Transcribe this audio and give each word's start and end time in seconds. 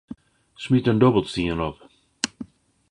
Smyt 0.63 0.87
in 0.91 0.99
dobbelstien 1.01 1.59
op. 1.69 1.77